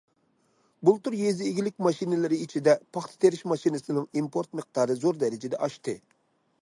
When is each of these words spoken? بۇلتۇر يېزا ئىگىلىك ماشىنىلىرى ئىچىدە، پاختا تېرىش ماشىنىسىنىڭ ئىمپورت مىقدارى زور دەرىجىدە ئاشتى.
بۇلتۇر 0.87 1.17
يېزا 1.17 1.49
ئىگىلىك 1.49 1.75
ماشىنىلىرى 1.87 2.39
ئىچىدە، 2.45 2.75
پاختا 2.97 3.21
تېرىش 3.25 3.45
ماشىنىسىنىڭ 3.53 4.09
ئىمپورت 4.23 4.59
مىقدارى 4.61 4.97
زور 5.05 5.21
دەرىجىدە 5.25 5.61
ئاشتى. 5.69 5.97